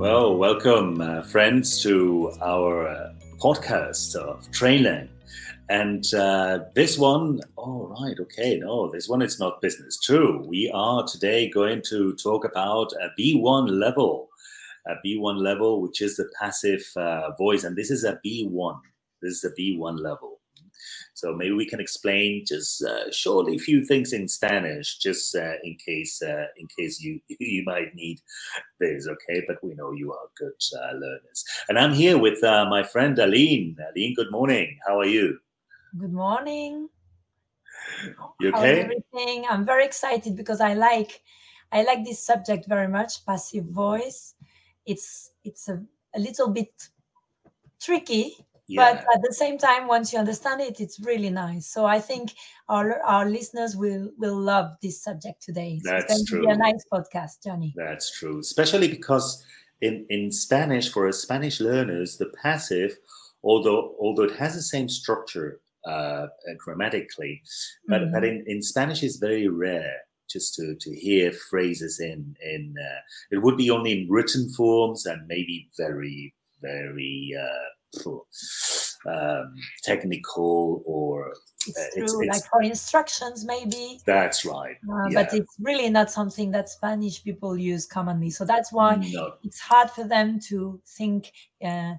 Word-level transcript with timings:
Well, 0.00 0.38
welcome, 0.38 0.98
uh, 1.02 1.20
friends, 1.24 1.82
to 1.82 2.32
our 2.40 2.88
uh, 2.88 3.12
podcast 3.36 4.16
of 4.16 4.50
Trainlang. 4.50 5.10
And 5.68 6.02
uh, 6.14 6.60
this 6.74 6.96
one, 6.96 7.42
oh, 7.58 7.94
right, 8.00 8.18
okay, 8.18 8.58
no, 8.58 8.90
this 8.90 9.10
one 9.10 9.20
is 9.20 9.38
not 9.38 9.60
business. 9.60 10.00
True. 10.00 10.42
We 10.48 10.70
are 10.72 11.06
today 11.06 11.50
going 11.50 11.82
to 11.90 12.14
talk 12.14 12.46
about 12.46 12.94
a 12.94 13.10
B1 13.20 13.78
level, 13.78 14.30
a 14.86 14.94
B1 15.06 15.38
level, 15.38 15.82
which 15.82 16.00
is 16.00 16.16
the 16.16 16.30
passive 16.40 16.82
uh, 16.96 17.32
voice. 17.36 17.64
And 17.64 17.76
this 17.76 17.90
is 17.90 18.02
a 18.02 18.18
B1. 18.24 18.80
This 19.20 19.32
is 19.32 19.44
a 19.44 19.50
B1 19.50 20.00
level. 20.00 20.39
So 21.20 21.34
maybe 21.34 21.52
we 21.52 21.66
can 21.66 21.80
explain 21.80 22.44
just 22.46 22.82
uh, 22.82 23.12
shortly 23.12 23.56
a 23.56 23.58
few 23.58 23.84
things 23.84 24.14
in 24.14 24.26
Spanish, 24.26 24.96
just 24.96 25.36
uh, 25.36 25.56
in 25.62 25.76
case 25.76 26.22
uh, 26.22 26.46
in 26.56 26.66
case 26.78 26.98
you 26.98 27.20
you 27.38 27.62
might 27.66 27.94
need 27.94 28.20
this. 28.78 29.06
Okay, 29.06 29.44
but 29.46 29.62
we 29.62 29.74
know 29.74 29.92
you 29.92 30.14
are 30.14 30.26
good 30.38 30.58
uh, 30.80 30.94
learners, 30.94 31.44
and 31.68 31.78
I'm 31.78 31.92
here 31.92 32.16
with 32.16 32.42
uh, 32.42 32.64
my 32.70 32.82
friend 32.82 33.18
Aline. 33.18 33.76
Aline, 33.90 34.14
good 34.14 34.30
morning. 34.30 34.78
How 34.86 34.98
are 34.98 35.10
you? 35.16 35.38
Good 35.98 36.14
morning. 36.14 36.88
You 38.40 38.54
okay? 38.54 38.80
everything? 38.80 39.44
I'm 39.50 39.66
very 39.66 39.84
excited 39.84 40.34
because 40.36 40.62
I 40.62 40.72
like 40.72 41.20
I 41.70 41.82
like 41.82 42.02
this 42.02 42.24
subject 42.24 42.64
very 42.66 42.88
much. 42.88 43.26
Passive 43.26 43.66
voice. 43.66 44.34
It's 44.86 45.32
it's 45.44 45.68
a, 45.68 45.82
a 46.14 46.18
little 46.18 46.48
bit 46.48 46.72
tricky, 47.78 48.36
Yeah, 48.70 48.92
but 48.92 49.04
at 49.14 49.20
the 49.22 49.34
same 49.34 49.58
time, 49.58 49.88
once 49.88 50.12
you 50.12 50.18
understand 50.18 50.60
it, 50.60 50.80
it's 50.80 51.00
really 51.00 51.30
nice. 51.30 51.66
So 51.66 51.86
I 51.86 51.98
think 52.00 52.32
our 52.68 53.02
our 53.02 53.28
listeners 53.28 53.74
will 53.76 54.10
will 54.16 54.38
love 54.38 54.76
this 54.80 55.02
subject 55.02 55.42
today. 55.42 55.80
So 55.82 55.90
That's 55.90 56.12
it's 56.12 56.30
going 56.30 56.42
to 56.42 56.46
be 56.46 56.54
a 56.54 56.56
nice 56.56 56.84
podcast, 56.92 57.42
Johnny. 57.44 57.74
that's 57.74 58.16
true. 58.18 58.38
Especially 58.38 58.86
because 58.88 59.44
in 59.80 60.06
in 60.08 60.30
Spanish, 60.30 60.92
for 60.92 61.08
us 61.08 61.18
Spanish 61.18 61.60
learners, 61.60 62.16
the 62.16 62.30
passive, 62.42 62.96
although 63.42 63.96
although 63.98 64.24
it 64.30 64.36
has 64.36 64.54
the 64.54 64.62
same 64.62 64.88
structure 64.88 65.60
uh, 65.84 66.26
grammatically, 66.58 67.42
but 67.88 68.02
but 68.12 68.22
Mhm. 68.22 68.28
in, 68.28 68.44
in 68.46 68.62
Spanish 68.62 69.02
it's 69.02 69.16
very 69.16 69.48
rare 69.48 69.96
just 70.30 70.54
to 70.54 70.76
to 70.78 70.90
hear 70.94 71.32
phrases 71.32 71.98
in 71.98 72.36
in 72.54 72.74
uh, 72.78 73.00
it 73.34 73.38
would 73.42 73.56
be 73.56 73.70
only 73.70 73.92
in 73.96 74.06
written 74.08 74.48
forms 74.56 75.06
and 75.06 75.26
maybe 75.26 75.68
very 75.76 76.34
very 76.62 77.34
uh, 77.46 77.68
phew, 77.98 78.24
um, 79.06 79.54
technical 79.82 80.82
or 80.86 81.32
It's 81.66 81.78
uh, 81.78 81.82
true, 81.94 82.02
it's, 82.04 82.12
it's 82.14 82.28
like 82.34 82.50
for 82.50 82.62
instructions, 82.62 83.44
maybe. 83.44 84.00
that's 84.06 84.44
right 84.44 84.76
Uh, 84.88 85.08
yeah 85.08 85.22
But 85.22 85.34
it's 85.34 85.54
really 85.60 85.90
not 85.90 86.10
something 86.10 86.50
that 86.52 86.68
Spanish 86.68 87.22
people 87.24 87.56
use 87.56 87.86
commonly. 87.86 88.30
So 88.30 88.44
that's 88.44 88.70
why 88.72 88.96
no 88.96 89.34
it's 89.44 89.60
hard 89.60 89.90
for 89.90 90.04
them 90.04 90.38
to 90.50 90.80
think 90.98 91.32
uh, 91.64 91.94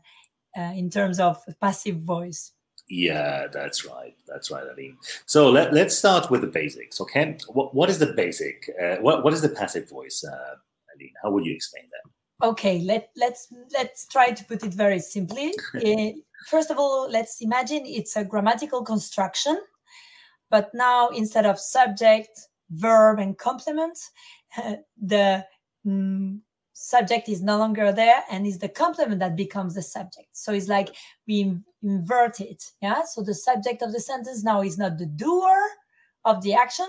uh, 0.58 0.74
in 0.82 0.90
terms 0.90 1.20
of 1.20 1.38
passive 1.62 1.98
voice. 2.16 2.52
yeah 2.90 3.48
that's 3.58 3.80
right 3.86 4.16
that's 4.30 4.48
right 4.54 4.66
Aline. 4.74 4.98
so 5.26 5.40
let, 5.58 5.68
let's 5.74 5.96
start 6.04 6.24
with 6.32 6.42
the 6.42 6.52
basics 6.62 7.00
okay 7.04 7.38
what, 7.58 7.68
what 7.78 7.90
is 7.90 7.98
the 8.04 8.12
basic 8.24 8.56
uh, 8.84 8.98
what, 9.06 9.24
what 9.24 9.34
is 9.34 9.42
the 9.42 9.54
passive 9.62 9.88
voice 9.98 10.18
uh, 10.34 10.54
Aline? 10.94 11.16
how 11.24 11.30
would 11.34 11.46
you 11.46 11.54
explain 11.60 11.86
that 11.94 12.06
Okay, 12.42 12.80
let 12.82 13.10
let's 13.16 13.48
let's 13.74 14.08
try 14.08 14.32
to 14.32 14.44
put 14.46 14.64
it 14.64 14.74
very 14.74 15.00
simply. 15.00 15.54
Eh, 15.84 16.14
First 16.48 16.72
of 16.72 16.80
all, 16.80 17.08
let's 17.10 17.40
imagine 17.42 17.84
it's 17.86 18.16
a 18.16 18.24
grammatical 18.24 18.84
construction, 18.84 19.60
but 20.50 20.72
now 20.74 21.10
instead 21.10 21.46
of 21.46 21.60
subject, 21.60 22.48
verb, 22.72 23.20
and 23.20 23.38
complement, 23.38 23.98
the 25.00 25.46
mm, 25.86 26.40
subject 26.74 27.30
is 27.30 27.44
no 27.44 27.58
longer 27.60 27.92
there, 27.92 28.24
and 28.32 28.48
is 28.48 28.58
the 28.58 28.70
complement 28.70 29.20
that 29.20 29.36
becomes 29.36 29.76
the 29.76 29.84
subject. 29.84 30.30
So 30.32 30.52
it's 30.52 30.68
like 30.68 30.96
we 31.28 31.60
invert 31.84 32.42
it. 32.42 32.64
Yeah. 32.82 33.04
So 33.04 33.22
the 33.22 33.36
subject 33.36 33.84
of 33.84 33.94
the 33.94 34.00
sentence 34.00 34.44
now 34.44 34.64
is 34.64 34.80
not 34.80 34.98
the 34.98 35.06
doer 35.06 35.62
of 36.26 36.42
the 36.42 36.56
action, 36.56 36.88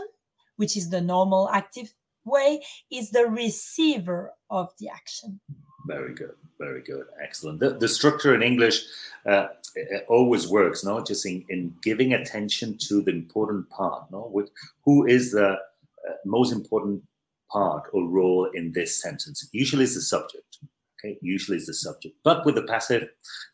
which 0.56 0.78
is 0.78 0.88
the 0.88 1.00
normal 1.02 1.50
active 1.50 1.92
way, 2.24 2.62
is 2.90 3.10
the 3.10 3.26
receiver 3.26 4.32
of 4.50 4.70
the 4.78 4.88
action. 4.88 5.40
Very 5.86 6.14
good, 6.14 6.34
very 6.58 6.82
good, 6.82 7.06
excellent. 7.22 7.60
The, 7.60 7.70
the 7.70 7.88
structure 7.88 8.34
in 8.34 8.42
English 8.42 8.84
uh, 9.26 9.48
it 9.74 10.04
always 10.08 10.48
works, 10.48 10.84
no? 10.84 11.02
Just 11.02 11.26
in, 11.26 11.44
in 11.48 11.74
giving 11.82 12.12
attention 12.12 12.76
to 12.88 13.02
the 13.02 13.10
important 13.10 13.68
part, 13.70 14.10
no? 14.10 14.30
With 14.32 14.50
who 14.84 15.06
is 15.06 15.32
the 15.32 15.52
uh, 15.52 16.12
most 16.24 16.52
important 16.52 17.02
part 17.50 17.88
or 17.92 18.08
role 18.08 18.48
in 18.54 18.72
this 18.72 19.00
sentence? 19.00 19.48
Usually, 19.52 19.84
it's 19.84 19.94
the 19.94 20.02
subject. 20.02 20.58
Okay, 21.04 21.18
usually 21.20 21.56
it's 21.56 21.66
the 21.66 21.74
subject. 21.74 22.14
But 22.22 22.44
with 22.46 22.54
the 22.54 22.62
passive, 22.62 23.08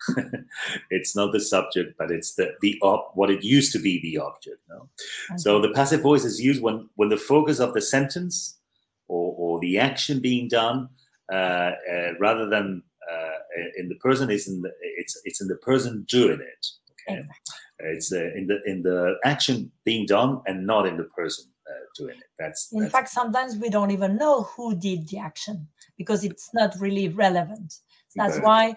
it's 0.90 1.16
not 1.16 1.32
the 1.32 1.40
subject, 1.40 1.96
but 1.98 2.10
it's 2.10 2.34
the 2.34 2.54
the 2.60 2.78
op, 2.82 3.12
what 3.14 3.30
it 3.30 3.42
used 3.42 3.72
to 3.72 3.78
be 3.78 4.00
the 4.00 4.18
object. 4.18 4.58
No? 4.68 4.88
So 5.36 5.60
the 5.60 5.70
passive 5.70 6.02
voice 6.02 6.24
is 6.24 6.40
used 6.40 6.62
when 6.62 6.88
when 6.96 7.08
the 7.08 7.16
focus 7.16 7.58
of 7.58 7.72
the 7.72 7.80
sentence 7.80 8.57
or, 9.08 9.34
or 9.36 9.60
the 9.60 9.78
action 9.78 10.20
being 10.20 10.48
done 10.48 10.88
uh, 11.32 11.72
uh, 11.92 12.12
rather 12.20 12.48
than 12.48 12.82
uh, 13.10 13.38
in 13.76 13.88
the 13.88 13.94
person 13.96 14.30
is 14.30 14.48
in 14.48 14.62
the 14.62 14.70
it's 14.96 15.20
it's 15.24 15.40
in 15.40 15.48
the 15.48 15.56
person 15.56 16.04
doing 16.08 16.40
it. 16.40 16.66
Okay, 17.08 17.20
Exactly. 17.20 17.90
it's 17.94 18.12
uh, 18.12 18.30
in 18.36 18.46
the 18.46 18.58
in 18.66 18.82
the 18.82 19.16
action 19.24 19.72
being 19.84 20.06
done 20.06 20.40
and 20.46 20.66
not 20.66 20.86
in 20.86 20.96
the 20.96 21.04
person 21.04 21.50
uh, 21.68 21.84
doing 21.96 22.16
it. 22.16 22.24
That's, 22.38 22.70
In 22.72 22.80
that's 22.80 22.92
fact, 22.92 23.08
sometimes 23.08 23.56
we 23.56 23.70
don't 23.70 23.90
even 23.90 24.16
know 24.16 24.42
who 24.42 24.74
did 24.76 25.08
the 25.08 25.18
action 25.18 25.68
because 25.96 26.24
it's 26.24 26.50
not 26.54 26.74
really 26.78 27.08
relevant. 27.08 27.74
That's 28.16 28.38
why 28.38 28.74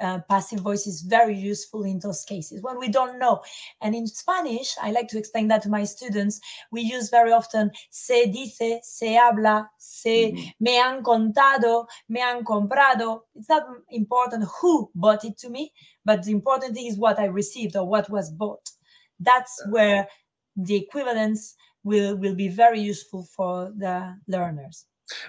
uh, 0.00 0.20
passive 0.28 0.60
voice 0.60 0.86
is 0.86 1.02
very 1.02 1.36
useful 1.36 1.84
in 1.84 1.98
those 1.98 2.24
cases 2.24 2.62
when 2.62 2.78
we 2.78 2.88
don't 2.88 3.18
know. 3.18 3.42
And 3.80 3.94
in 3.94 4.06
Spanish, 4.06 4.74
I 4.82 4.90
like 4.92 5.08
to 5.08 5.18
explain 5.18 5.48
that 5.48 5.62
to 5.62 5.68
my 5.68 5.84
students. 5.84 6.40
We 6.70 6.82
use 6.82 7.10
very 7.10 7.32
often 7.32 7.70
se 7.90 8.30
dice, 8.32 8.80
se 8.82 9.14
habla, 9.14 9.70
se 9.78 10.32
Mhm. 10.32 10.52
me 10.60 10.76
han 10.76 11.02
contado, 11.02 11.86
me 12.08 12.20
han 12.20 12.44
comprado. 12.44 13.22
It's 13.34 13.48
not 13.48 13.64
important 13.90 14.44
who 14.60 14.90
bought 14.94 15.24
it 15.24 15.36
to 15.38 15.50
me, 15.50 15.72
but 16.04 16.22
the 16.24 16.32
important 16.32 16.74
thing 16.74 16.86
is 16.86 16.98
what 16.98 17.18
I 17.18 17.26
received 17.26 17.76
or 17.76 17.86
what 17.86 18.08
was 18.10 18.30
bought. 18.30 18.70
That's 19.18 19.62
where 19.68 20.08
the 20.56 20.76
equivalence 20.76 21.54
will, 21.84 22.16
will 22.16 22.34
be 22.34 22.48
very 22.48 22.80
useful 22.80 23.24
for 23.36 23.72
the 23.76 24.16
learners. 24.28 24.86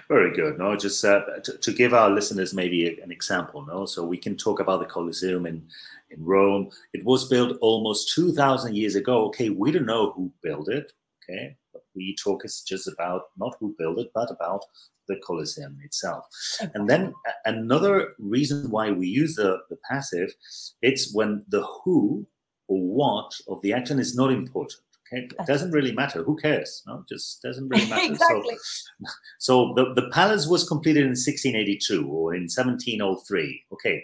Very 0.08 0.32
good. 0.34 0.58
No, 0.58 0.76
just 0.76 1.04
uh, 1.04 1.24
to, 1.44 1.58
to 1.58 1.72
give 1.72 1.94
our 1.94 2.10
listeners 2.10 2.54
maybe 2.54 3.00
an 3.00 3.10
example. 3.10 3.64
No, 3.64 3.86
so 3.86 4.04
we 4.04 4.18
can 4.18 4.36
talk 4.36 4.60
about 4.60 4.80
the 4.80 4.86
Colosseum 4.86 5.46
in 5.46 5.62
in 6.10 6.24
Rome. 6.24 6.70
It 6.92 7.04
was 7.04 7.28
built 7.28 7.58
almost 7.60 8.12
two 8.14 8.32
thousand 8.32 8.76
years 8.76 8.94
ago. 8.94 9.24
Okay, 9.26 9.48
we 9.48 9.72
don't 9.72 9.86
know 9.86 10.12
who 10.12 10.30
built 10.42 10.68
it. 10.68 10.92
Okay, 11.22 11.56
but 11.72 11.82
we 11.94 12.14
talk 12.16 12.44
is 12.44 12.62
just 12.62 12.88
about 12.88 13.22
not 13.36 13.56
who 13.58 13.74
built 13.78 13.98
it, 13.98 14.10
but 14.14 14.30
about 14.30 14.64
the 15.08 15.16
Colosseum 15.26 15.78
itself. 15.84 16.26
And 16.74 16.88
then 16.88 17.12
another 17.44 18.14
reason 18.18 18.70
why 18.70 18.92
we 18.92 19.08
use 19.08 19.34
the, 19.34 19.58
the 19.68 19.76
passive, 19.90 20.32
it's 20.80 21.12
when 21.12 21.44
the 21.48 21.62
who 21.62 22.26
or 22.68 22.78
what 22.80 23.34
of 23.48 23.60
the 23.62 23.72
action 23.72 23.98
is 23.98 24.14
not 24.14 24.30
important. 24.30 24.80
It 25.12 25.32
doesn't 25.46 25.72
really 25.72 25.92
matter. 25.92 26.22
Who 26.22 26.36
cares? 26.36 26.82
No, 26.86 27.04
just 27.08 27.42
doesn't 27.42 27.68
really 27.68 27.86
matter. 27.90 28.12
exactly. 28.12 28.56
So, 28.58 29.12
so 29.38 29.72
the, 29.76 29.92
the 29.94 30.08
palace 30.10 30.46
was 30.48 30.66
completed 30.66 31.02
in 31.02 31.10
1682 31.10 32.08
or 32.08 32.34
in 32.34 32.42
1703. 32.44 33.64
Okay, 33.74 34.02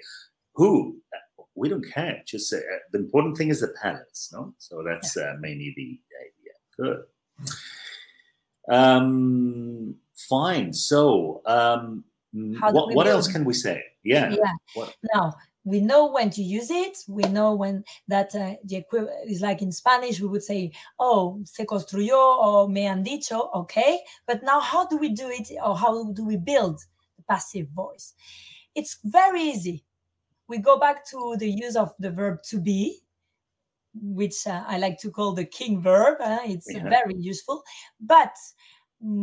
who? 0.55 0.97
We 1.55 1.69
don't 1.69 1.85
care. 1.93 2.23
Just 2.27 2.53
uh, 2.53 2.59
the 2.93 2.99
important 3.01 3.37
thing 3.37 3.49
is 3.49 3.61
the 3.61 3.75
palace. 3.83 4.31
No, 4.33 4.55
so 4.59 4.85
that's 4.87 5.17
uh, 5.17 5.35
mainly 5.41 5.73
the 5.77 5.99
idea. 6.27 6.55
Good. 6.79 7.55
Um, 8.71 9.95
fine. 10.29 10.73
So, 10.73 11.43
um, 11.47 12.05
what 12.33 12.95
what 12.95 13.07
else 13.07 13.27
can 13.29 13.45
we 13.45 13.55
say? 13.55 13.83
Yeah. 14.05 14.31
Yeah. 14.31 14.53
What- 14.75 14.95
Now 15.15 15.35
we 15.65 15.81
know 15.81 16.07
when 16.11 16.31
to 16.31 16.43
use 16.43 16.71
it. 16.71 16.99
We 17.09 17.23
know 17.25 17.55
when 17.55 17.85
that 18.09 18.35
uh, 18.35 18.57
the 18.65 18.77
equivalent 18.77 19.31
is 19.31 19.41
like 19.43 19.63
in 19.63 19.73
Spanish. 19.73 20.21
We 20.21 20.29
would 20.29 20.43
say, 20.43 20.73
"Oh, 20.99 21.41
se 21.45 21.65
construyó" 21.67 22.17
or 22.39 22.69
"me 22.69 22.83
han 22.85 23.03
dicho." 23.03 23.51
Okay, 23.55 24.01
but 24.27 24.43
now 24.43 24.61
how 24.61 24.87
do 24.87 24.97
we 24.97 25.11
do 25.11 25.29
it, 25.31 25.51
or 25.65 25.77
how 25.77 26.13
do 26.13 26.25
we 26.25 26.37
build 26.37 26.81
the 27.17 27.23
passive 27.25 27.69
voice? 27.71 28.15
It's 28.75 28.99
very 29.05 29.43
easy. 29.43 29.85
We 30.49 30.59
go 30.59 30.79
back 30.79 31.07
to 31.11 31.37
the 31.39 31.51
use 31.51 31.77
of 31.77 31.95
the 31.99 32.11
verb 32.11 32.43
to 32.51 32.61
be, 32.61 33.01
which 33.95 34.47
uh, 34.47 34.65
I 34.67 34.79
like 34.79 34.99
to 35.01 35.11
call 35.11 35.33
the 35.33 35.45
king 35.45 35.83
verb. 35.83 36.19
uh, 36.21 36.41
it's 36.45 36.73
Yeah. 36.73 36.97
very 36.97 37.15
useful, 37.17 37.63
but 38.01 38.35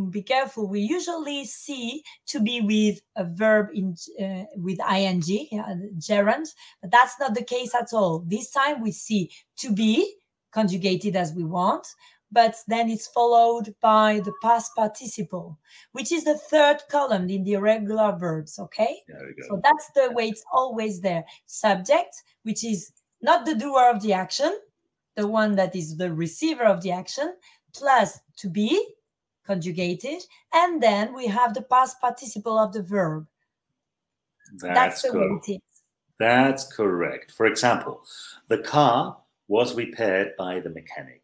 be 0.10 0.22
careful. 0.22 0.68
We 0.68 0.80
usually 0.80 1.46
see 1.46 2.04
to 2.28 2.40
be 2.40 2.62
with 2.62 3.02
a 3.16 3.26
verb 3.26 3.70
in 3.74 3.96
uh, 4.22 4.46
with 4.56 4.80
ing, 4.80 5.24
yeah, 5.26 5.76
gerund, 5.98 6.48
but 6.82 6.92
that's 6.92 7.20
not 7.20 7.36
the 7.36 7.44
case 7.44 7.76
at 7.76 7.94
all. 7.94 8.24
This 8.26 8.52
time 8.52 8.82
we 8.82 8.92
see 8.92 9.32
to 9.58 9.74
be 9.74 10.16
conjugated 10.52 11.16
as 11.18 11.34
we 11.34 11.44
want, 11.44 11.86
but 12.32 12.56
then 12.68 12.90
it's 12.90 13.08
followed 13.08 13.76
by 13.82 14.22
the 14.24 14.34
past 14.42 14.72
participle, 14.76 15.60
which 15.92 16.12
is 16.12 16.24
the 16.24 16.38
third 16.38 16.78
column 16.90 17.30
in 17.30 17.44
the 17.44 17.54
irregular 17.54 18.16
verbs. 18.18 18.58
Okay. 18.58 19.02
There 19.08 19.26
we 19.28 19.42
go. 19.42 19.48
So 19.50 19.62
that's 19.64 19.90
the 19.94 20.12
way 20.14 20.30
it's 20.30 20.44
always 20.54 21.02
there. 21.02 21.26
Subject, 21.48 22.16
which 22.44 22.64
is 22.64 22.92
not 23.22 23.46
the 23.46 23.56
doer 23.56 23.90
of 23.90 24.02
the 24.02 24.14
action, 24.14 24.58
the 25.16 25.28
one 25.28 25.56
that 25.56 25.76
is 25.76 25.98
the 25.98 26.14
receiver 26.14 26.64
of 26.64 26.82
the 26.82 26.92
action, 26.92 27.36
plus 27.74 28.20
to 28.38 28.50
be 28.50 28.86
conjugated. 29.46 30.24
And 30.54 30.82
then 30.82 31.14
we 31.14 31.28
have 31.28 31.54
the 31.54 31.62
past 31.62 32.00
participle 32.02 32.58
of 32.58 32.74
the 32.74 32.84
verb. 32.84 33.28
That's, 34.60 35.02
the 35.02 35.14
way 35.14 35.28
correct. 35.28 35.50
it 35.50 35.54
is. 35.54 35.62
That's 36.20 36.68
correct. 36.72 37.32
For 37.32 37.46
example, 37.46 38.02
the 38.48 38.60
car 38.60 39.18
was 39.48 39.76
repaired 39.76 40.34
by 40.38 40.60
the 40.60 40.70
mechanic. 40.70 41.22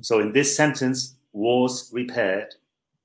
So 0.00 0.20
in 0.20 0.32
this 0.32 0.56
sentence, 0.56 1.16
was 1.32 1.90
repaired 1.92 2.54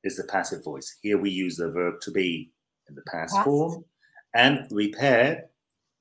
is 0.03 0.17
the 0.17 0.23
passive 0.23 0.63
voice. 0.63 0.97
Here 1.01 1.17
we 1.17 1.29
use 1.29 1.57
the 1.57 1.69
verb 1.69 1.99
to 2.01 2.11
be 2.11 2.51
in 2.87 2.95
the 2.95 3.01
past 3.03 3.33
Past. 3.33 3.45
form, 3.45 3.85
and 4.33 4.67
repaired 4.71 5.43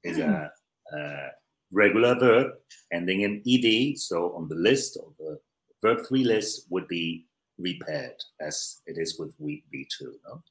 is 0.03 0.19
a, 0.19 0.50
a 0.93 1.29
regular 1.73 2.19
verb 2.19 2.53
ending 2.93 3.23
in 3.23 3.43
ed. 3.47 3.99
So 3.99 4.35
on 4.37 4.49
the 4.49 4.55
list 4.55 4.97
of 4.99 5.15
the 5.19 5.38
verb 5.82 6.06
three 6.06 6.25
list 6.25 6.67
would 6.71 6.87
be 6.88 7.26
repaired, 7.59 8.17
as 8.41 8.81
it 8.87 8.97
is 8.99 9.19
with 9.19 9.35
we 9.39 9.65
B2. 9.73 10.12
No? 10.27 10.43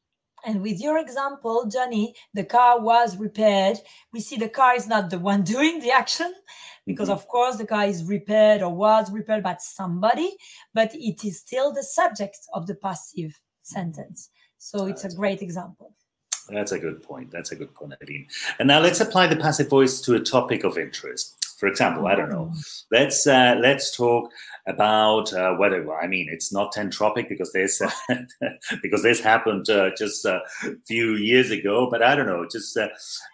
And 0.45 0.61
with 0.61 0.81
your 0.81 0.97
example, 0.97 1.65
Johnny, 1.67 2.15
the 2.33 2.43
car 2.43 2.79
was 2.81 3.17
repaired. 3.17 3.77
We 4.11 4.19
see 4.19 4.35
the 4.35 4.49
car 4.49 4.75
is 4.75 4.87
not 4.87 5.09
the 5.09 5.19
one 5.19 5.43
doing 5.55 5.79
the 5.79 5.91
action 5.91 6.33
because, 6.85 7.09
Mhm. 7.09 7.13
of 7.13 7.27
course, 7.27 7.55
the 7.57 7.65
car 7.65 7.85
is 7.85 8.03
repaired 8.03 8.61
or 8.61 8.73
was 8.75 9.11
repaired 9.11 9.43
by 9.43 9.55
somebody, 9.59 10.35
but 10.73 10.93
it 10.93 11.23
is 11.23 11.39
still 11.39 11.71
the 11.73 11.83
subject 11.83 12.39
of 12.53 12.67
the 12.67 12.75
passive 12.75 13.39
sentence. 13.61 14.29
So 14.57 14.85
it's 14.87 15.05
a 15.05 15.13
great 15.15 15.41
example. 15.41 15.93
That's 16.49 16.73
a 16.73 16.79
good 16.79 17.01
point. 17.01 17.31
That's 17.31 17.51
a 17.51 17.55
good 17.55 17.73
point, 17.73 17.93
Nadine. 18.01 18.27
And 18.59 18.67
now 18.67 18.79
let's 18.81 18.99
apply 18.99 19.27
the 19.27 19.37
passive 19.37 19.69
voice 19.69 20.01
to 20.01 20.15
a 20.15 20.19
topic 20.19 20.65
of 20.65 20.77
interest. 20.77 21.42
For 21.63 21.67
example, 21.67 22.07
I 22.07 22.15
don't 22.15 22.29
know. 22.29 22.51
Let's 22.91 23.25
uh, 23.25 23.55
let's 23.57 23.95
talk 23.95 24.29
about 24.67 25.31
uh, 25.31 25.53
whether 25.53 25.89
I 25.95 26.07
mean 26.07 26.27
it's 26.29 26.51
not 26.51 26.73
entropic 26.73 27.29
because 27.29 27.53
this 27.53 27.81
because 28.81 29.01
this 29.01 29.21
happened 29.21 29.69
uh, 29.69 29.91
just 29.97 30.25
a 30.25 30.41
few 30.85 31.13
years 31.13 31.51
ago. 31.51 31.87
But 31.89 32.03
I 32.03 32.15
don't 32.17 32.25
know. 32.25 32.45
Just 32.51 32.77
uh, 32.77 32.89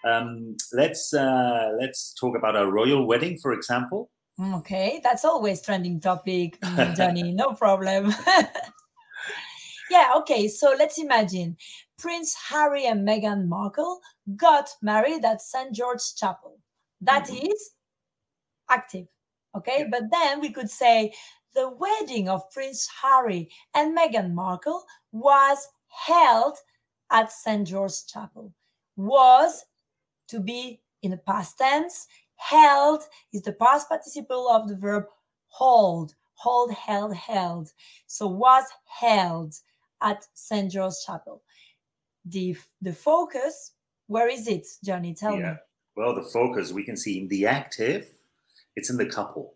um, 0.08 0.56
let's 0.74 1.12
uh, 1.12 1.72
let's 1.80 2.14
talk 2.14 2.38
about 2.38 2.56
a 2.56 2.70
royal 2.70 3.08
wedding, 3.08 3.40
for 3.40 3.52
example. 3.52 4.12
Okay, 4.40 5.02
that's 5.04 5.26
always 5.26 5.64
trending 5.64 6.00
topic, 6.00 6.62
mm, 6.62 6.96
Johnny. 6.96 7.32
no 7.34 7.54
problem. 7.54 8.14
yeah, 9.90 10.12
okay. 10.18 10.48
So 10.48 10.76
let's 10.78 11.00
imagine 11.00 11.58
Prince 11.98 12.36
Harry 12.36 12.86
and 12.86 13.08
Meghan 13.08 13.48
Markle 13.48 14.02
got 14.36 14.70
married 14.84 15.26
at 15.26 15.42
St. 15.42 15.74
George's 15.74 16.14
Chapel. 16.14 16.60
That 17.02 17.28
is 17.32 17.72
Mhm. 17.72 17.79
Active. 18.70 19.08
Okay, 19.56 19.86
but 19.90 20.04
then 20.12 20.40
we 20.42 20.52
could 20.52 20.70
say 20.70 21.12
the 21.56 21.70
wedding 21.70 22.30
of 22.30 22.50
Prince 22.52 22.88
Harry 23.02 23.50
and 23.74 23.98
Meghan 23.98 24.34
Markle 24.34 24.84
was 25.12 25.68
held 25.88 26.58
at 27.12 27.32
St. 27.32 27.68
George's 27.68 28.04
Chapel. 28.04 28.54
Was 28.96 29.66
to 30.28 30.40
be 30.40 30.82
in 31.02 31.12
the 31.12 31.18
past 31.18 31.58
tense. 31.58 32.08
Held 32.36 33.04
is 33.34 33.42
the 33.42 33.54
past 33.54 33.90
participle 33.90 34.50
of 34.50 34.68
the 34.68 34.76
verb 34.76 35.06
hold. 35.48 36.14
Hold, 36.36 36.72
held, 36.72 37.14
held. 37.16 37.70
So 38.08 38.28
was 38.28 38.64
held 38.86 39.56
at 40.02 40.26
St. 40.34 40.72
George's 40.72 41.04
Chapel. 41.06 41.42
The 42.26 42.56
the 42.82 42.94
focus, 42.94 43.74
where 44.08 44.30
is 44.30 44.48
it, 44.48 44.68
Johnny? 44.84 45.14
Tell 45.14 45.36
me. 45.36 45.40
Yeah. 45.40 45.58
Well, 45.96 46.16
the 46.16 46.24
focus 46.24 46.72
we 46.72 46.84
can 46.84 46.96
see 46.96 47.20
in 47.20 47.28
the 47.28 47.46
active, 47.46 48.08
it's 48.76 48.90
in 48.90 48.98
the 48.98 49.06
couple, 49.06 49.56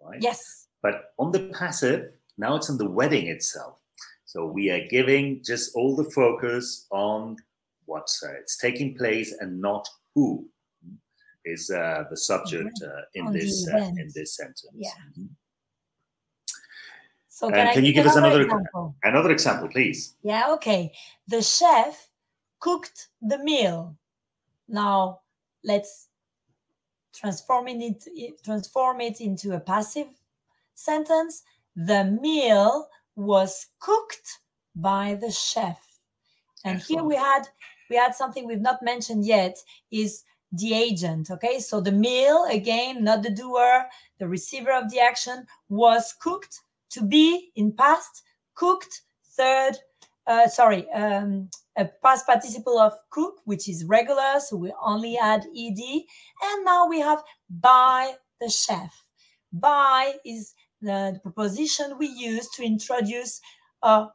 right? 0.00 0.20
Yes. 0.20 0.68
But 0.82 1.12
on 1.18 1.32
the 1.32 1.50
passive, 1.58 2.12
now 2.38 2.56
it's 2.56 2.68
in 2.68 2.78
the 2.78 2.88
wedding 2.88 3.26
itself. 3.28 3.78
So 4.24 4.46
we 4.46 4.70
are 4.70 4.86
giving 4.88 5.42
just 5.44 5.74
all 5.74 5.96
the 5.96 6.10
focus 6.10 6.86
on 6.90 7.36
what 7.86 8.08
uh, 8.24 8.32
it's 8.40 8.56
taking 8.58 8.96
place 8.96 9.32
and 9.40 9.60
not 9.60 9.88
who 10.14 10.48
is 11.44 11.70
uh, 11.70 12.04
the 12.10 12.16
subject 12.16 12.76
uh, 12.84 13.02
in 13.14 13.26
On 13.28 13.32
this 13.32 13.68
uh, 13.72 13.76
in 13.78 14.10
this 14.14 14.34
sentence. 14.36 14.66
Yeah. 14.74 14.90
Mhm. 15.16 15.28
So 17.28 17.50
can, 17.50 17.66
I 17.68 17.74
can 17.74 17.84
you 17.84 17.92
give 17.92 18.06
us 18.06 18.16
another 18.16 18.40
another- 18.42 18.58
example? 18.60 18.96
Another 19.04 19.30
example, 19.30 19.68
please. 19.68 20.16
Yeah, 20.22 20.46
okay. 20.54 20.92
The 21.28 21.42
chef 21.42 22.08
cooked 22.60 23.08
the 23.20 23.38
meal. 23.38 23.96
Now 24.68 25.20
let's 25.62 26.08
transform 27.16 27.68
it, 27.68 28.04
transform 28.44 29.00
it 29.00 29.20
into 29.20 29.54
a 29.54 29.60
passive 29.60 30.08
sentence. 30.74 31.42
The 31.74 32.04
meal 32.04 32.88
was 33.14 33.66
cooked 33.80 34.40
by 34.74 35.14
the 35.20 35.30
chef. 35.30 35.80
And 36.64 36.80
here 36.80 37.02
we 37.02 37.16
had 37.16 37.42
we 37.88 37.96
had 37.96 38.14
something 38.14 38.46
we've 38.46 38.60
not 38.60 38.82
mentioned 38.82 39.24
yet 39.24 39.56
is 39.92 40.24
the 40.52 40.74
agent. 40.74 41.30
Okay, 41.30 41.60
so 41.60 41.80
the 41.80 41.92
meal 41.92 42.46
again, 42.50 43.04
not 43.04 43.22
the 43.22 43.30
doer, 43.30 43.86
the 44.18 44.26
receiver 44.26 44.72
of 44.72 44.90
the 44.90 45.00
action 45.00 45.46
was 45.68 46.14
cooked 46.20 46.60
to 46.90 47.02
be 47.02 47.50
in 47.56 47.72
past 47.72 48.22
cooked 48.54 49.02
third 49.36 49.76
uh, 50.26 50.48
sorry 50.48 50.90
um, 50.92 51.48
a 51.76 51.84
past 52.02 52.26
participle 52.26 52.78
of 52.78 52.92
cook 53.10 53.34
which 53.44 53.68
is 53.68 53.84
regular 53.84 54.38
so 54.38 54.56
we 54.56 54.72
only 54.82 55.16
add 55.18 55.44
ed 55.56 55.78
and 56.44 56.64
now 56.64 56.86
we 56.86 57.00
have 57.00 57.22
by 57.48 58.14
the 58.40 58.48
chef 58.48 59.04
by 59.52 60.14
is 60.24 60.54
the, 60.82 61.12
the 61.14 61.20
preposition 61.20 61.96
we 61.98 62.06
use 62.06 62.48
to 62.50 62.64
introduce 62.64 63.40
uh, 63.82 64.06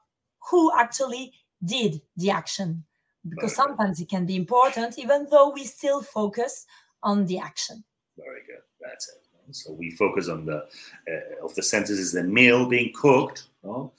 who 0.50 0.72
actually 0.78 1.34
did 1.64 2.02
the 2.18 2.30
action 2.32 2.84
because 3.28 3.56
Very 3.56 3.68
good. 3.68 3.76
sometimes 3.78 4.00
it 4.02 4.10
can 4.10 4.26
be 4.26 4.36
important 4.36 4.98
even 4.98 5.28
though 5.30 5.50
we 5.50 5.66
still 5.66 6.02
focus 6.02 6.66
on 7.04 7.26
the 7.26 7.40
action 7.40 7.84
Very 8.18 8.42
good. 8.48 8.62
That's 8.80 9.10
it. 9.10 9.22
So 9.52 9.74
we 9.74 9.92
focus 9.92 10.30
on 10.30 10.46
the 10.46 10.66
uh, 11.08 11.46
of 11.46 11.54
the 11.56 11.64
sentences 11.64 12.12
the 12.14 12.24
meal 12.24 12.68
being 12.68 12.92
cooked, 12.94 13.48
no? 13.64 13.92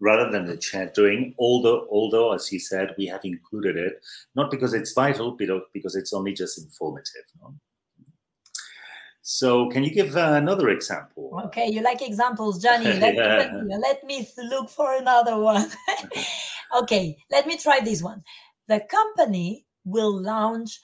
Rather 0.00 0.30
than 0.30 0.46
the 0.46 0.60
chef 0.60 0.92
doing. 0.94 1.34
Although, 1.38 1.86
although 1.90 2.32
as 2.32 2.46
he 2.46 2.58
said, 2.58 2.94
we 2.98 3.06
have 3.06 3.24
included 3.24 3.76
it 3.76 4.02
not 4.34 4.50
because 4.50 4.74
it's 4.74 4.92
vital, 4.92 5.32
but 5.32 5.48
because 5.72 5.94
it's 5.96 6.12
only 6.12 6.32
just 6.32 6.58
informative. 6.58 7.24
No? 7.40 7.54
So, 9.22 9.68
can 9.68 9.84
you 9.84 9.90
give 9.90 10.16
uh, 10.16 10.32
another 10.36 10.70
example? 10.70 11.38
Okay, 11.46 11.68
you 11.68 11.82
like 11.82 12.00
examples, 12.00 12.62
Johnny. 12.62 12.86
Let, 13.00 13.14
Yeah. 13.14 13.60
me, 13.62 13.76
let 13.76 14.04
me 14.04 14.26
look 14.38 14.70
for 14.70 14.96
another 14.96 15.38
one. 15.38 15.70
okay, 16.76 17.16
let 17.30 17.46
me 17.46 17.58
try 17.58 17.80
this 17.80 18.02
one. 18.02 18.22
The 18.68 18.80
company 18.80 19.66
will 19.84 20.18
launch 20.18 20.80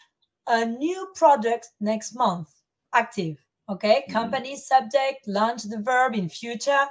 a 0.47 0.65
new 0.67 1.09
product 1.15 1.69
next 1.81 2.15
month. 2.15 2.49
Active. 2.93 3.44
Okay, 3.69 4.05
Mhm. 4.07 4.13
company 4.13 4.57
subject, 4.57 5.27
launch 5.27 5.63
the 5.63 5.79
verb 5.79 6.15
in 6.15 6.29
future, 6.29 6.87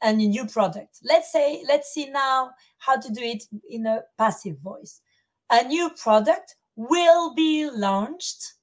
and 0.00 0.20
a 0.20 0.26
new 0.26 0.46
product. 0.46 1.00
Let's 1.02 1.30
say, 1.30 1.62
let's 1.68 1.92
see 1.92 2.06
now 2.08 2.52
how 2.78 2.96
to 2.98 3.10
do 3.10 3.22
it 3.22 3.44
in 3.68 3.86
a 3.86 4.04
passive 4.16 4.58
voice. 4.60 5.02
A 5.50 5.64
new 5.64 5.90
product 5.90 6.56
will 6.76 7.34
be 7.34 7.68
launched 7.68 8.54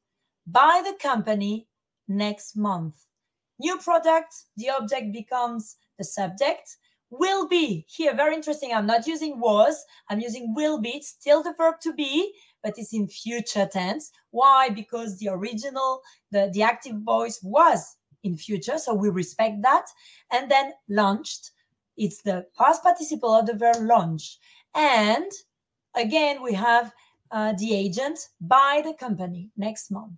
by 0.47 0.81
the 0.83 0.93
company 0.97 1.67
next 2.07 2.55
month. 2.55 2.95
New 3.59 3.77
product, 3.77 4.33
the 4.57 4.71
object 4.71 5.11
becomes 5.13 5.77
the 5.99 6.03
subject. 6.03 6.77
Will 7.11 7.47
be 7.47 7.85
here, 7.87 8.15
very 8.15 8.33
interesting. 8.35 8.73
I'm 8.73 8.87
not 8.87 9.05
using 9.05 9.39
was, 9.39 9.85
I'm 10.09 10.19
using 10.19 10.55
will 10.55 10.79
be. 10.79 10.97
It's 10.97 11.09
still 11.09 11.43
the 11.43 11.53
verb 11.53 11.79
to 11.81 11.93
be, 11.93 12.33
but 12.63 12.73
it's 12.77 12.93
in 12.93 13.07
future 13.07 13.67
tense. 13.71 14.11
Why? 14.31 14.69
Because 14.69 15.17
the 15.17 15.29
original, 15.29 16.01
the, 16.31 16.49
the 16.53 16.63
active 16.63 16.97
voice 17.03 17.39
was 17.43 17.97
in 18.23 18.37
future, 18.37 18.77
so 18.77 18.93
we 18.93 19.09
respect 19.09 19.61
that. 19.63 19.85
And 20.31 20.49
then 20.49 20.73
launched, 20.89 21.51
it's 21.97 22.21
the 22.21 22.45
past 22.57 22.83
participle 22.83 23.33
of 23.33 23.45
the 23.45 23.55
verb 23.55 23.77
launch. 23.79 24.37
And 24.75 25.31
again, 25.95 26.41
we 26.41 26.53
have 26.53 26.93
uh, 27.31 27.53
the 27.57 27.73
agent 27.73 28.19
by 28.39 28.81
the 28.83 28.93
company 28.93 29.49
next 29.57 29.91
month. 29.91 30.13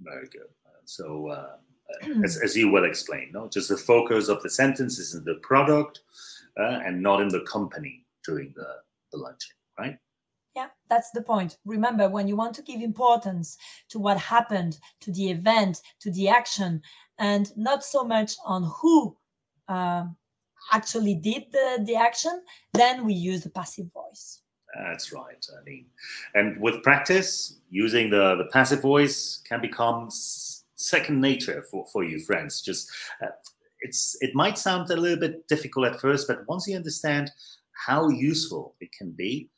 Very 0.00 0.26
good. 0.26 0.48
So, 0.84 1.28
uh, 1.28 1.56
as, 2.24 2.36
as 2.42 2.56
you 2.56 2.70
well 2.70 2.84
explained, 2.84 3.32
no, 3.32 3.48
just 3.48 3.68
the 3.68 3.76
focus 3.76 4.28
of 4.28 4.42
the 4.42 4.50
sentence 4.50 4.98
is 4.98 5.14
in 5.14 5.24
the 5.24 5.36
product 5.42 6.00
uh, 6.58 6.80
and 6.84 7.02
not 7.02 7.20
in 7.20 7.28
the 7.28 7.40
company 7.42 8.04
doing 8.24 8.52
the, 8.56 8.66
the 9.12 9.18
lunching, 9.18 9.56
right? 9.78 9.98
Yeah, 10.56 10.68
that's 10.88 11.10
the 11.12 11.22
point. 11.22 11.58
Remember, 11.64 12.08
when 12.08 12.26
you 12.26 12.36
want 12.36 12.54
to 12.56 12.62
give 12.62 12.80
importance 12.80 13.56
to 13.88 13.98
what 13.98 14.18
happened, 14.18 14.78
to 15.00 15.12
the 15.12 15.30
event, 15.30 15.80
to 16.00 16.10
the 16.10 16.28
action, 16.28 16.82
and 17.18 17.56
not 17.56 17.84
so 17.84 18.02
much 18.02 18.34
on 18.44 18.64
who 18.80 19.16
uh, 19.68 20.04
actually 20.72 21.14
did 21.14 21.44
the, 21.52 21.84
the 21.86 21.94
action, 21.94 22.42
then 22.72 23.04
we 23.04 23.14
use 23.14 23.42
the 23.42 23.50
passive 23.50 23.86
voice. 23.92 24.42
That's 24.74 25.12
right, 25.12 25.44
Aline. 25.62 25.86
And 26.34 26.60
with 26.60 26.82
practice, 26.82 27.58
using 27.70 28.10
the, 28.10 28.36
the 28.36 28.48
passive 28.52 28.82
voice 28.82 29.40
can 29.48 29.60
become 29.60 30.08
second 30.10 31.20
nature 31.20 31.64
for, 31.70 31.86
for 31.92 32.04
you, 32.04 32.20
friends. 32.20 32.60
Just 32.60 32.90
uh, 33.22 33.28
it's 33.80 34.16
it 34.20 34.34
might 34.34 34.58
sound 34.58 34.90
a 34.90 34.96
little 34.96 35.18
bit 35.18 35.46
difficult 35.48 35.86
at 35.86 36.00
first, 36.00 36.28
but 36.28 36.46
once 36.46 36.66
you 36.68 36.76
understand 36.76 37.30
how 37.86 38.08
useful 38.08 38.74
it 38.80 38.90
can 38.92 39.10
be, 39.10 39.48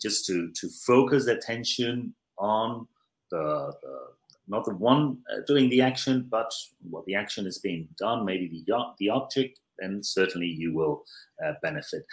just 0.00 0.26
to 0.26 0.50
to 0.52 0.68
focus 0.86 1.26
attention 1.26 2.14
on 2.38 2.86
the, 3.30 3.72
the 3.82 3.98
not 4.46 4.64
the 4.64 4.74
one 4.74 5.18
uh, 5.32 5.40
doing 5.46 5.70
the 5.70 5.80
action, 5.80 6.26
but 6.30 6.52
what 6.90 7.04
the 7.06 7.14
action 7.14 7.46
is 7.46 7.58
being 7.58 7.88
done, 7.98 8.24
maybe 8.24 8.48
the 8.48 8.84
the 8.98 9.08
object, 9.08 9.58
then 9.78 10.02
certainly 10.02 10.46
you 10.46 10.74
will 10.74 11.04
uh, 11.44 11.52
benefit. 11.62 12.04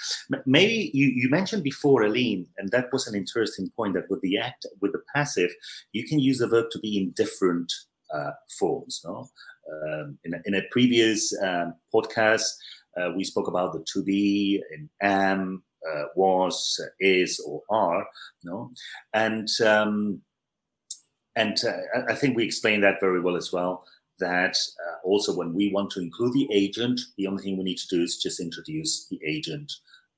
Maybe 0.45 0.91
you, 0.93 1.07
you 1.07 1.29
mentioned 1.29 1.63
before, 1.63 2.03
Aline, 2.03 2.47
and 2.57 2.69
that 2.71 2.91
was 2.91 3.07
an 3.07 3.15
interesting 3.15 3.69
point 3.75 3.93
that 3.93 4.09
with 4.09 4.21
the 4.21 4.37
act, 4.37 4.65
with 4.81 4.93
the 4.93 5.01
passive, 5.13 5.51
you 5.91 6.07
can 6.07 6.19
use 6.19 6.39
the 6.39 6.47
verb 6.47 6.67
to 6.71 6.79
be 6.79 6.97
in 6.97 7.11
different 7.11 7.71
uh, 8.13 8.31
forms. 8.59 9.01
No, 9.05 9.29
um, 9.71 10.17
in, 10.23 10.33
a, 10.33 10.41
in 10.45 10.55
a 10.55 10.63
previous 10.71 11.33
um, 11.41 11.75
podcast, 11.93 12.49
uh, 12.99 13.11
we 13.15 13.23
spoke 13.23 13.47
about 13.47 13.73
the 13.73 13.83
to 13.93 14.03
be 14.03 14.61
in 14.73 14.89
am, 15.01 15.63
uh, 15.89 16.05
was, 16.15 16.79
is, 16.99 17.39
or 17.45 17.61
are. 17.69 18.05
No, 18.43 18.71
and 19.13 19.47
um, 19.65 20.21
and 21.35 21.57
uh, 21.65 22.01
I 22.09 22.15
think 22.15 22.35
we 22.35 22.43
explained 22.43 22.83
that 22.83 22.99
very 22.99 23.19
well 23.19 23.35
as 23.35 23.51
well. 23.51 23.85
That 24.19 24.55
uh, 24.87 25.07
also, 25.07 25.35
when 25.35 25.53
we 25.53 25.71
want 25.71 25.91
to 25.91 26.01
include 26.01 26.33
the 26.33 26.47
agent, 26.53 27.01
the 27.17 27.27
only 27.27 27.41
thing 27.41 27.57
we 27.57 27.63
need 27.63 27.79
to 27.79 27.95
do 27.95 28.03
is 28.03 28.21
just 28.21 28.39
introduce 28.39 29.07
the 29.07 29.19
agent 29.25 29.71